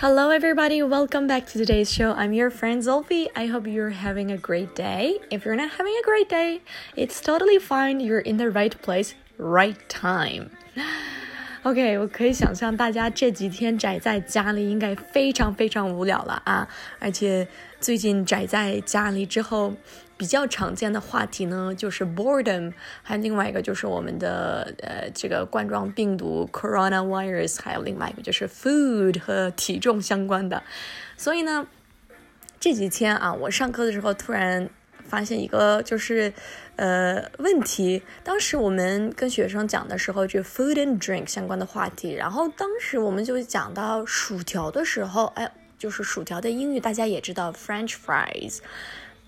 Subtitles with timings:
[0.00, 0.80] Hello, everybody.
[0.80, 2.12] Welcome back to today's show.
[2.12, 3.26] I'm your friend Zolfi.
[3.34, 5.18] I hope you're having a great day.
[5.28, 6.60] If you're not having a great day,
[6.94, 7.98] it's totally fine.
[7.98, 10.52] You're in the right place, right time.
[11.64, 16.68] OK，我可以想象大家这几天宅在家里应该非常非常无聊了啊！
[17.00, 17.48] 而且
[17.80, 19.74] 最近宅在家里之后，
[20.16, 22.72] 比较常见的话题呢就是 boredom，
[23.02, 30.62] 还有另外一个就是我们的呃这个冠状病毒 coronavirus，还有另外一个就是 food 和体重相关的。
[31.16, 31.66] 所以呢，
[32.60, 34.70] 这几天啊，我上课的时候突然。
[35.08, 36.32] 发现一个就是
[36.76, 48.58] 呃问题，当时我们跟学生讲的时候，就 food and drink 相关的话题，然后当时我们就讲到薯条的时候，哎，就是薯条的英语大家也知道 French fries。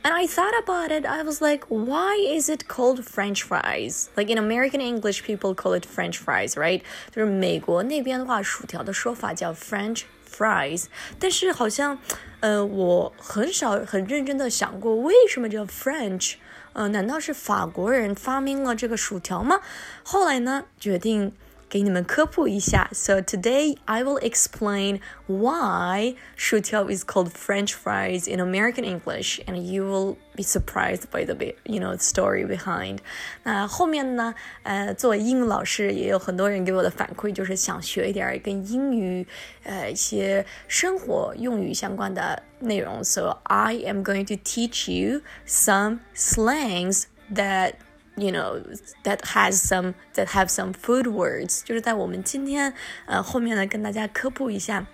[0.03, 1.06] And I thought about it.
[1.06, 4.06] I was like, why is it called French fries?
[4.17, 6.81] Like in American English, people call it French fries, right?
[7.15, 10.05] 就是美国那边的话，薯条的说法叫 French
[10.36, 10.84] fries。
[11.19, 11.98] 但是好像，
[12.41, 16.34] 呃，我很少很认真的想过为什么叫 French。
[16.72, 19.61] 呃，难道是法国人发明了这个薯条吗？
[20.05, 21.33] 后来呢，决定。
[21.70, 22.90] 给你们科普一下。
[22.94, 29.84] So today I will explain why 薯条 is called French fries in American English, and you
[29.84, 33.00] will be surprised by the you know story behind.
[33.44, 39.28] 那后面呢，呃，作为英语老师，也有很多人给我的反馈，就是想学一点跟英语
[39.64, 43.04] 呃一些生活用语相关的内容。
[43.04, 47.73] So I am going to teach you some slangs that
[48.20, 48.62] you know
[49.04, 52.73] that has some that have some food words，就是在我们今天
[53.06, 54.86] 呃后面呢跟大家科普一下，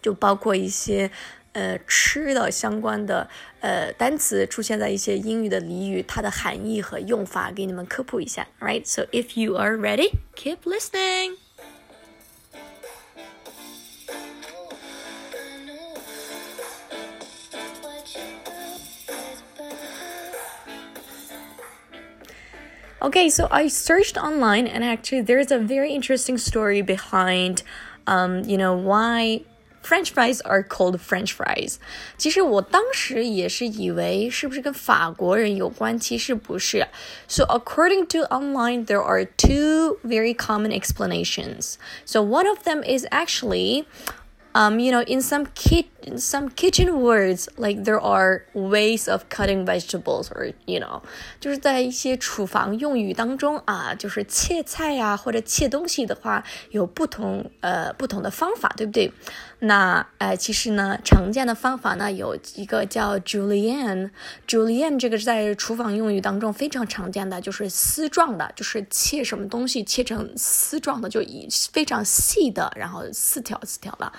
[0.00, 1.10] 就包括一些
[1.52, 3.28] 呃吃的相关的
[3.60, 8.46] 呃单词出现在一些英语的俚语，它的含义和用法给你们科普一下。
[8.60, 11.36] Right, so if you are ready, keep listening.
[23.08, 27.62] Okay, so I searched online, and actually, there's a very interesting story behind,
[28.06, 29.42] um, you know, why
[29.82, 31.76] French fries are called French fries。
[32.16, 36.86] 其实我当时也是以为是不是跟法国人有关，其实不是。
[37.28, 41.74] So according to online, there are two very common explanations.
[42.06, 43.84] So one of them is actually
[44.54, 45.86] um, you know, in some kit
[46.16, 51.00] some kitchen words, like there are ways of cutting vegetables, or you know，
[51.40, 59.10] 就是在一些厨房用语当中啊，就是切菜呀、啊、或者切东西的话，有不同呃不同的方法，对不对？
[59.61, 74.09] 那呃，其实呢，常见的方法呢有一个叫 Julienne，Julienne 这个是在厨房用语当中非常常见的，就是丝状的，就是切什么东西切成丝状的，就一非常细的，然后四条四条的。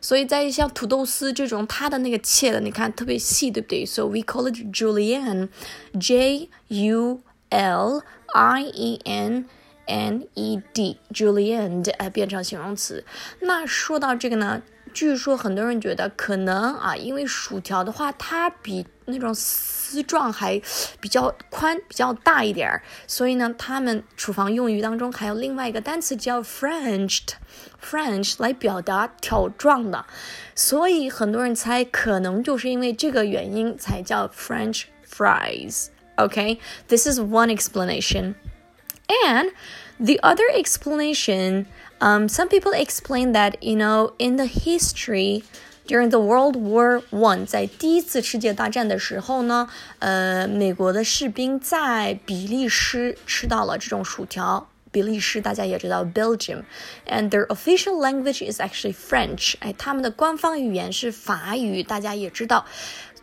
[0.00, 9.46] 所以在像土豆丝这种，它的那个切的，你看特别细，对不对？So we call it Julienne，J U L I E N
[9.86, 13.04] N E D，Julienne 呃变成形容词。
[13.40, 14.62] 那说到这个呢？
[14.93, 20.59] 据说很多人觉得可能啊，因为薯条的话，它比那种丝状还
[20.99, 30.05] 比较宽、比较大一点儿，所以呢，他们厨房用语当中还有另外一个单词叫 Frenched，French 来表达条状的，
[30.55, 38.35] 所以很多人猜可能就是因为这个原因才叫 French fries。Okay，this is one explanation,
[39.07, 39.51] and
[39.99, 41.65] the other explanation.
[42.03, 45.43] Um, some people explain that you know in the history
[45.85, 49.67] during the World War One，在第一次世界大战的时候呢，
[49.99, 54.69] 呃，美国的士兵在比利时吃到了这种薯条。
[54.91, 59.53] 比利时大家也知道 Belgium，and their official language is actually French。
[59.59, 62.65] 哎，他们的官方语言是法语，大家也知道。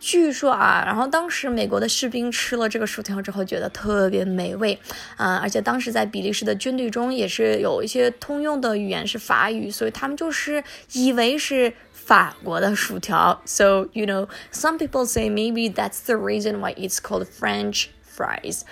[0.02, 4.76] 据说啊，然后当时美国的士兵吃了这个薯条之后，觉得特别美味
[5.16, 13.40] 啊，而且当时在比利时的军队中也是有一些通用的语言是法语，所以他们就是以为是法国的薯条。
[13.44, 18.62] So you know, some people say maybe that's the reason why it's called French fries.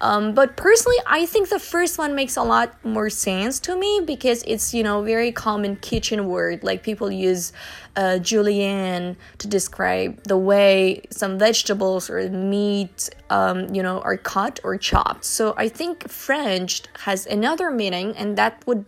[0.00, 4.02] Um, but personally, I think the first one makes a lot more sense to me
[4.04, 7.52] because it's you know very common kitchen word like people use
[7.96, 14.60] uh, julienne to describe the way some vegetables or meat um, you know are cut
[14.62, 15.24] or chopped.
[15.24, 18.84] So I think French has another meaning, and that would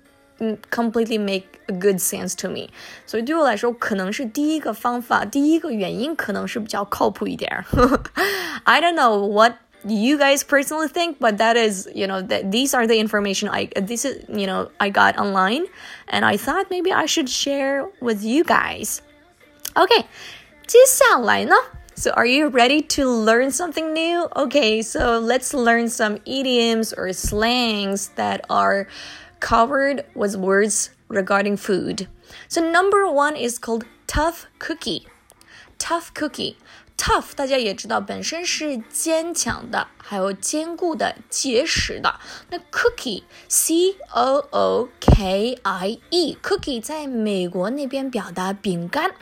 [0.69, 2.69] completely make a good sense to me。
[3.07, 7.65] 所以对我来说，可能是第一个方法，第一个原因可能是比较靠谱一点。
[8.65, 12.87] I don't know what you guys personally think, but that is, you know, that these are
[12.87, 15.67] the information I this is, you know, I got online
[16.09, 19.03] and I thought maybe I should share with you guys.
[19.77, 20.05] Okay.
[20.67, 21.55] 接下来呢
[21.99, 24.29] so are you ready to learn something new?
[24.37, 28.87] Okay, so let's learn some idioms or slangs that are
[29.41, 32.07] covered with words regarding food.
[32.49, 35.07] So number 1 is called tough cookie.
[35.79, 36.59] Tough cookie.
[37.01, 42.19] Tough 大家也知道，本身是坚强的，还有坚固的、结实的。
[42.51, 49.13] 那 cookie c o o k i e cookie 在美国那边表达饼干。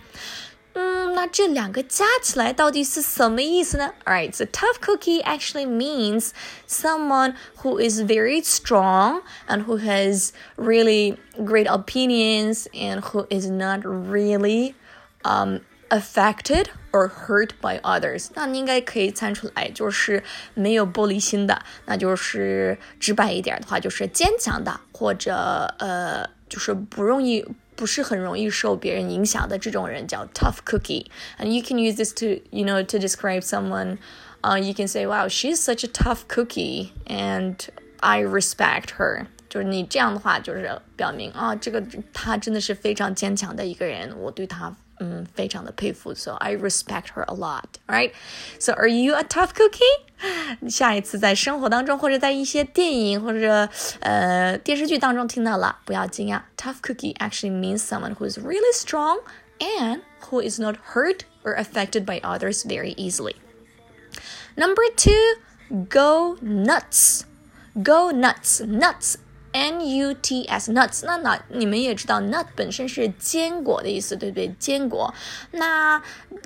[0.74, 3.92] 嗯，那这两个加起来到底是什么意思呢？
[4.04, 6.30] Alright, so tough cookie actually means
[6.68, 13.82] someone who is very strong and who has really great opinions and who is not
[13.82, 14.74] really
[15.22, 20.22] um affected or hurt by others，那你应该可以猜出来，就是
[20.54, 25.34] 没有玻璃心的，那就是直白一点的话，就是坚强的，或者
[25.78, 27.44] 呃，就是不容易。
[27.76, 31.06] 不是很容易受别人影响的这种人叫 tough cookie.
[31.40, 33.98] And you can use this to, you know, to describe someone.
[34.44, 37.56] Uh, you can say, wow, she's such a tough cookie, and
[37.98, 39.26] I respect her.
[39.48, 46.14] 就是你这样的话，就是表明啊，这个她真的是非常坚强的一个人，我对她 嗯非常的佩服。
[46.14, 47.64] So I respect her a lot.
[47.86, 48.12] Right?
[48.58, 50.70] So are you a tough cookie?
[50.70, 53.68] 下一次在生活当中，或者在一些电影或者
[54.00, 56.42] 呃电视剧当中听到了，不要惊讶。
[56.56, 59.20] Tough cookie actually means someone who is really strong
[59.58, 63.34] and who is not hurt or affected by others very easily.
[64.56, 65.12] Number two,
[65.88, 67.24] go nuts.
[67.82, 68.60] Go nuts.
[68.60, 69.16] Nuts
[69.52, 74.48] N U T S nuts，那那你们也知道，nut 本身是坚果的意思，对不对？
[74.58, 75.14] 坚果。
[75.52, 76.02] 那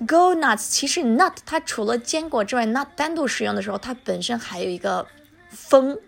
[0.06, 5.06] go nuts，其实 nut 它除了坚果之外，nut 单独使用的时候，它本身还有一个
[5.48, 5.98] 疯。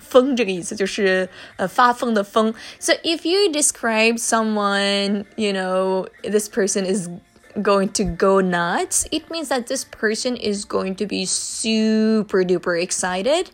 [0.00, 2.54] 疯这个意思就是呃发疯的疯。
[2.78, 7.10] So if you describe someone, you know, this person is
[7.54, 12.82] going to go nuts, it means that this person is going to be super duper
[12.82, 13.48] excited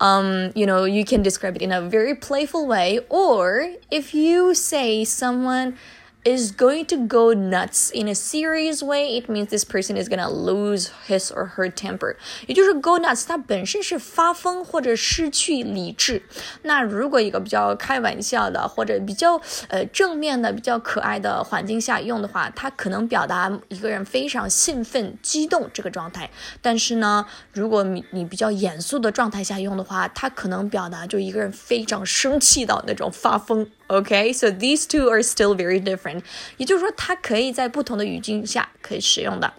[0.00, 4.54] um, you know, you can describe it in a very playful way, or if you
[4.54, 5.76] say someone
[6.24, 10.28] is going to go nuts in a serious way, it means this person is gonna
[10.28, 12.16] lose his or her temper.
[12.46, 16.22] 也就是 go nuts，它本身是发疯或者失去理智。
[16.62, 26.30] 那如果一个比较开玩笑的或者比较呃正面的、比较可爱的环境下用的话，它可能表达一个人非常兴奋、激动这个状态。
[26.62, 33.66] 但是呢，如果你你比较严肃的状态下用的话，它可能表达就一个人非常生气的那种发疯。
[33.87, 36.23] Okay, so these two are still very different.
[36.57, 39.53] 也就是说，它可以在不同的语境下可以使用的。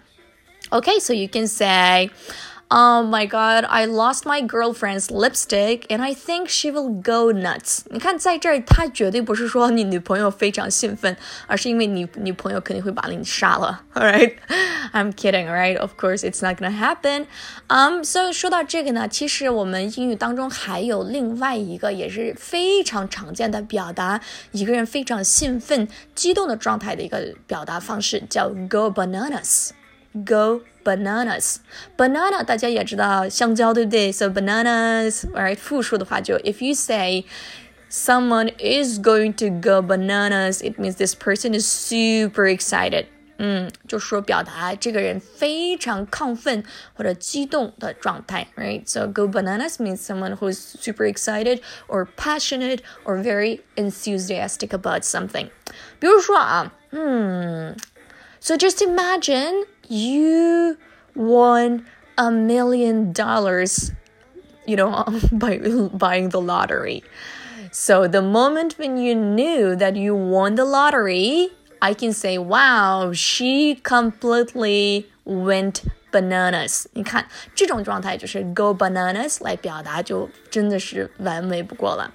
[0.69, 2.09] Okay, so you can say.
[2.73, 7.81] Oh my god, I lost my girlfriend's lipstick and I think she will go nuts.
[7.89, 13.81] 你看，在这儿，他绝对不是说你女朋友非常兴奋，而是因为你女朋友肯定会把你杀了。
[13.93, 14.35] Alright,
[14.93, 15.49] I'm kidding.
[15.49, 17.25] Alright, of course it's not gonna happen.
[17.67, 24.21] Um, so 说到这个呢，其实我们英语当中还有另外一个也是非常常见的表达
[24.53, 29.71] 一个人非常兴奋、激动的状态的一个表达方式，叫 go bananas.
[30.25, 31.57] Go bananas.
[31.97, 34.11] Banana 大家也知道香蕉对不对？
[34.11, 35.55] So bananas, right?
[35.55, 37.23] 复数的话就 if you say
[37.89, 43.05] someone is going to go bananas, it means this person is super excited.
[43.37, 46.63] 嗯，就说表达这个人非常亢奋
[46.93, 48.83] 或者激动的状态，right?
[48.85, 55.03] So go bananas means someone who is super excited or passionate or very enthusiastic about
[55.03, 55.49] something.
[55.99, 57.75] 比如说啊，嗯，
[58.43, 60.77] So just imagine you
[61.15, 61.85] won
[62.17, 63.91] a million dollars,
[64.65, 65.59] you know, by
[65.93, 67.03] buying the lottery.
[67.71, 71.49] So the moment when you knew that you won the lottery,
[71.81, 76.85] I can say, wow, she completely went bananas.
[76.93, 77.25] 你看
[77.55, 82.13] 这种状态就是 go bananas 来表达，就真的是完美不过了。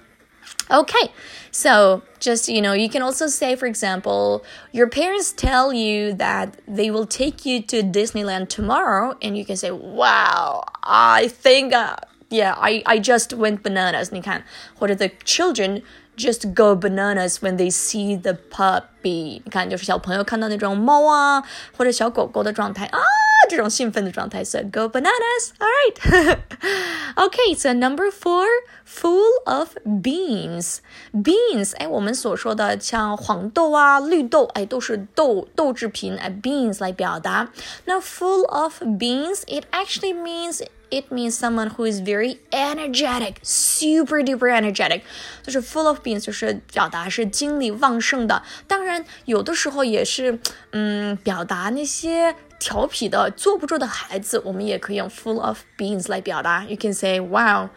[0.69, 1.13] Okay,
[1.49, 6.57] so just you know, you can also say, for example, your parents tell you that
[6.67, 11.95] they will take you to Disneyland tomorrow, and you can say, "Wow, I think, uh,
[12.29, 14.43] yeah, I I just went bananas." 你看，
[14.77, 15.83] 或者 the children
[16.17, 19.41] just go bananas when they see the puppy。
[19.43, 21.41] 你看，就是小朋友看到那种猫啊
[21.77, 22.99] 或者小狗狗的状态啊。
[23.51, 25.51] 这种兴奋的状态，so go bananas.
[25.59, 26.37] All right.
[27.15, 28.45] okay, so number four,
[28.85, 30.79] full of beans.
[31.13, 37.51] Beans，哎，我们所说的像黄豆啊、绿豆，哎，都是豆豆制品，哎，beans 来表达。
[37.85, 44.49] 那 full of beans, it actually means it means someone who is very energetic, super duper
[44.49, 45.01] energetic，
[45.43, 48.43] 就是 full of beans，就是表达是精力旺盛的。
[48.67, 50.39] 当然，有的时候也是，
[50.71, 56.64] 嗯，表达那些 调皮的、坐不住的孩子，我们也可以用 full of beans 来表达。
[56.68, 57.70] You can say, wow.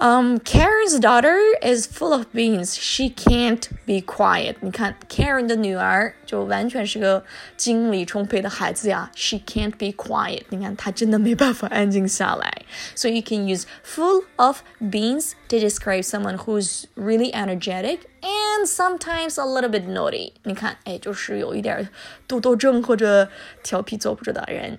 [0.00, 2.76] Um, Karen's daughter is full of beans.
[2.76, 4.56] She can't be quiet.
[4.60, 7.24] 你看，Karen 的女儿就完全是个
[7.56, 9.10] 精力充沛的孩子呀。
[9.14, 10.42] She can't be quiet.
[10.50, 12.66] 你看，她真的没办法安静下来。
[12.94, 19.46] So you can use full of beans to describe someone who's really energetic and sometimes a
[19.46, 20.34] little bit naughty.
[20.42, 21.88] 你看，哎，就是有一点
[22.26, 23.30] 多动症或者
[23.62, 24.78] 调皮坐不住的人。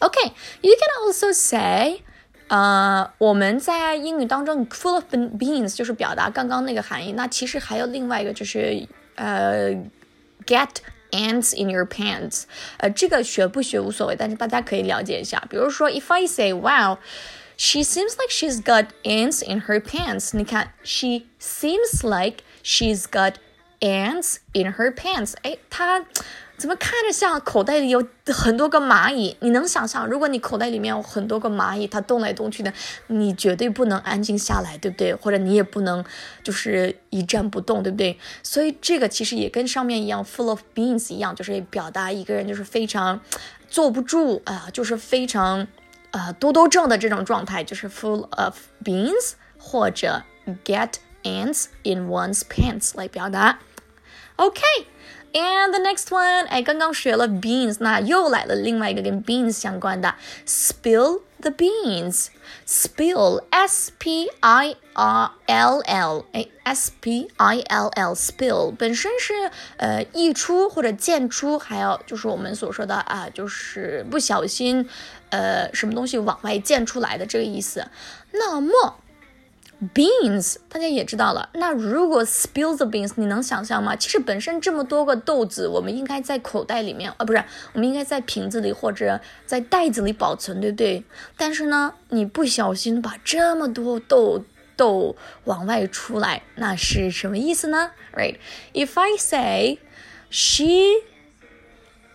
[0.00, 2.02] Okay, you can also say.
[2.50, 7.12] 呃，我们在英语当中，full of beans 就是表达刚刚那个含义。
[7.12, 9.70] 那其实还有另外一个，就是呃，
[10.46, 10.68] get
[11.10, 12.44] ants in your pants。
[12.78, 15.42] 呃，这个学不学无所谓，但是大家可以了解一下。
[15.50, 20.36] 比如说，if I say wow。She seems like she's got ants in her pants.
[20.36, 23.36] 你看，she seems like she's got
[23.81, 25.33] ants in her pants.
[25.41, 26.05] 哎，她
[26.57, 29.35] 怎么看着像口袋里有很多个蚂蚁？
[29.39, 32.71] 你能想象，如果你口袋里面有很多个蚂蚁，它动来动去的，
[33.07, 35.15] 你绝对不能安静下来，对不对？
[35.15, 36.05] 或者你也不能
[36.43, 38.19] 就是一站不动，对不对？
[38.43, 43.19] 所以这个其实也跟上面一样，full of beans 一样，就是表达一个人就是非常
[43.67, 45.67] 坐不住啊，就是非常
[46.11, 50.21] 呃多多症的这种状态，就是 full of beans 或者
[50.63, 50.91] get
[51.23, 53.57] ants in one's pants 来表达。
[54.40, 60.14] OK。And the next one，哎，刚刚学了 beans，那又来了另外一个跟 beans 相关的，
[60.46, 74.88] spill the beans。spill，s p i r l l，哎，s p i l l，spill 本身是呃溢出或者溅出，还有就是我们所说的啊，就是不小心
[75.28, 77.88] 呃什么东西往外溅出来的这个意思。
[78.32, 78.96] 那么
[79.94, 81.50] beans，大家也知道了。
[81.54, 83.94] 那如果 spill the beans，你能想象吗？
[83.94, 91.04] 其实本身这么多个豆子，我们应该在口袋里面啊，不是，我们应该在瓶子里或者在袋子里保存，对不对？
[91.36, 94.44] 但是呢，你不小心把这么多豆
[94.76, 95.14] 豆
[95.44, 97.90] 往外出来，那是什么意思呢？
[98.14, 99.78] Right？If I say
[100.30, 101.02] she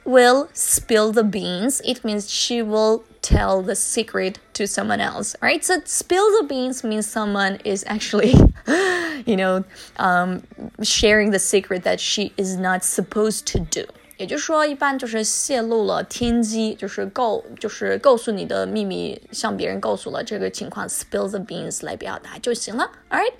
[0.04, 5.64] will spill the beans, it means she will tell the secret to someone else, right?
[5.64, 8.34] So spill the beans means someone is actually,
[9.26, 9.64] you know,
[9.98, 10.44] um,
[10.82, 13.86] sharing the secret that she is not supposed to do.
[14.18, 22.92] 也就是说，一般就是泄露了天机，就是告，就是告诉你的秘密，向别人告诉了这个情况，spill the beans 来表达就行了。
[23.10, 23.34] All right,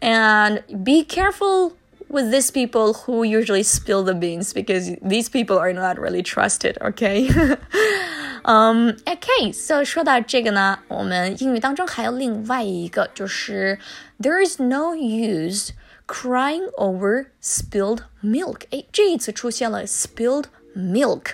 [0.00, 1.72] and be careful
[2.14, 6.76] with these people who usually spill the beans because these people are not really trusted.
[6.80, 7.28] Okay.
[8.42, 13.78] 嗯，OK，so、um, 说到这个呢，我们英语当中还有另外一个，就是
[14.18, 15.70] there is no use
[16.06, 18.62] crying over spilled milk。
[18.70, 21.32] 哎，这一次出现了 spilled milk，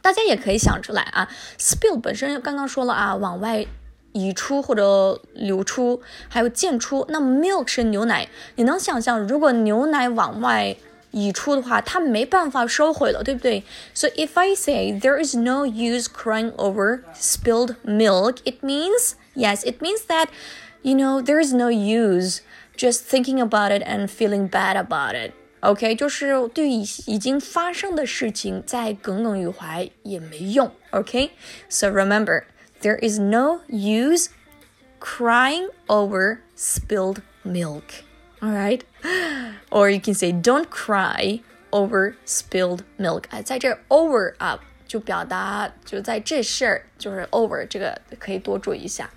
[0.00, 3.66] 大家也可以想出来啊，spill 本身刚刚说了啊，往外
[4.12, 7.04] 溢出或者流出，还有溅出。
[7.10, 10.76] 那 milk 是牛奶，你能想象如果牛奶往外
[11.10, 13.62] 溢出的话，它没办法收回了，对不对？
[13.94, 19.80] So if I say there is no use crying over spilled milk, it means yes, it
[19.80, 20.28] means that
[20.82, 22.40] you know there is no use
[22.76, 25.32] just thinking about it and feeling bad about it.
[25.60, 30.70] OK，就是对已已经发生的事情再耿耿于怀也没用。
[30.90, 32.42] OK，so remember
[32.82, 34.28] there is no use
[35.00, 38.04] crying over spilled milk.
[38.42, 38.82] All right.
[39.70, 43.24] Or you can say don't cry over spilled milk.
[43.30, 49.10] 哎，在这 over 啊，就表达就在这事儿，就是 over 这个可以多注意一下。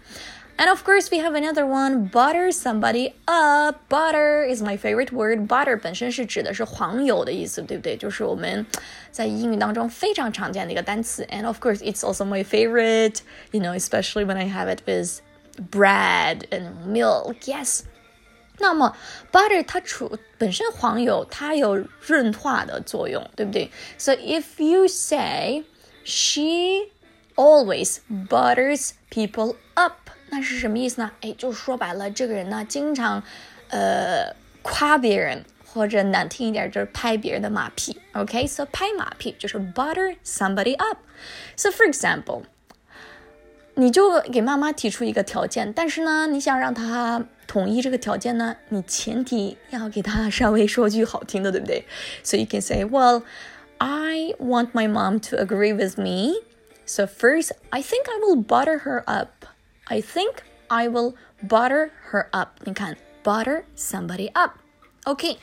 [0.58, 3.78] And of course, we have another one, butter somebody up.
[3.88, 5.48] Butter is my favorite word.
[5.48, 7.96] Butter 本身是指的是黄油的意思，对不对？
[7.96, 8.66] 就是我们
[9.14, 11.26] 在英语当中非常常见的一个单词。
[11.32, 13.20] And of course, it's also my favorite,
[13.52, 15.22] you know, especially when I have it with
[15.72, 17.36] bread and milk.
[17.46, 17.82] Yes.
[18.62, 18.96] 那么
[19.32, 23.72] butter 它除本身黄油，它有润滑的作用，对不对？
[23.98, 25.64] So if you say
[26.04, 26.90] she
[27.36, 31.12] always butters people up，那是什么意思呢？
[31.22, 33.24] 哎，就说白了，这个人呢，经常
[33.70, 38.00] 呃夸别人， 或者难听一点就是拍别人的马屁。
[38.14, 38.68] OK，so、okay?
[38.72, 42.44] 拍马屁就是 butter somebody up。So for example。
[43.76, 51.86] 你就给妈妈提出一个条件，但是呢，你想让她同意这个条件呢，你前提要给她稍微说句好听的，对不对？
[52.22, 53.24] So you can say, well,
[53.78, 56.42] I want my mom to agree with me
[56.90, 59.46] So first, I think I will butter her up.
[59.86, 60.38] I think
[60.70, 61.14] I will
[61.48, 62.60] butter her up.
[62.66, 64.54] 你看，butter somebody up.
[65.06, 65.38] Okay,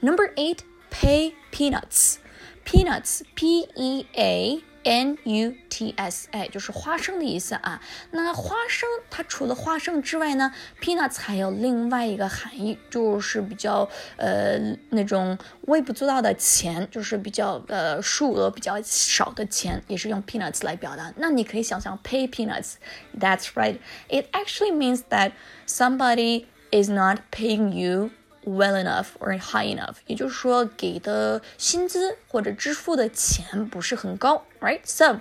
[0.00, 2.18] number eight, pay peanuts.
[2.64, 7.82] Peanuts, P E A N U T S，哎，就是花生的意思啊。
[8.12, 14.58] 那花生它除了花生之外呢，peanuts 还有另外一个含义，就是比较呃
[14.90, 21.12] 那种微不足道的钱，就是比较呃数额比较少的钱，也是用 peanuts 来表达。
[21.16, 23.78] 那你可以想象 pay peanuts，that's right.
[24.08, 25.32] It actually means that
[25.66, 28.10] somebody is not paying you
[28.44, 34.80] well enough or high enough，也就是说给的薪资或者支付的钱不是很高，right?
[34.84, 35.20] So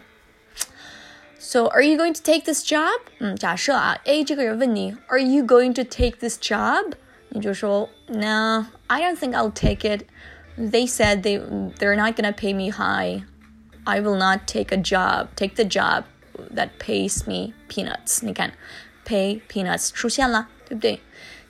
[1.37, 2.99] so are you going to take this job？
[3.19, 6.93] 嗯，假设啊，A 这个人问你，Are you going to take this job？
[7.29, 10.05] 你就说，No, I don't think I'll take it.
[10.57, 11.39] They said they
[11.77, 13.23] they're not gonna pay me high.
[13.85, 16.03] I will not take a job, take the job
[16.53, 18.25] that pays me peanuts.
[18.25, 18.51] 你看，
[19.05, 20.99] pay peanuts 出现了，对不对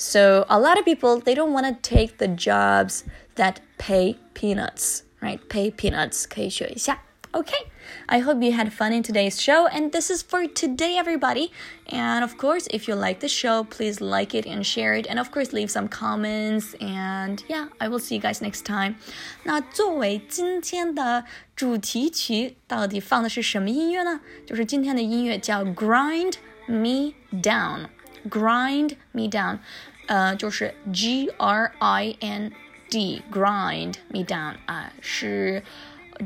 [0.03, 3.03] ？So a lot of people they don't want to take the jobs
[3.35, 5.39] that pay peanuts, right?
[5.49, 7.03] Pay peanuts 可以学一下。
[7.31, 7.67] Okay,
[8.07, 11.51] I hope you had fun in today's show, and this is for today, everybody.
[11.85, 15.19] And of course, if you like the show, please like it and share it, and
[15.19, 16.73] of course, leave some comments.
[16.79, 18.95] And yeah, I will see you guys next time.
[19.43, 24.21] 那作为今天的主题曲，到底放的是什么音乐呢？
[24.47, 26.33] 就是今天的音乐叫《Grind
[26.65, 29.59] Me Down》，Grind Me Down，
[30.06, 32.52] 呃，就是 G R I N
[32.90, 35.62] D grind me down 啊，是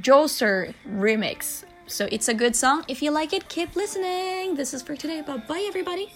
[0.02, 1.62] Jawster remix。
[1.86, 2.84] So it's a good song.
[2.86, 4.56] If you like it, keep listening.
[4.56, 5.22] This is for today.
[5.22, 6.10] Bye bye, everybody.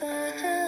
[0.00, 0.63] But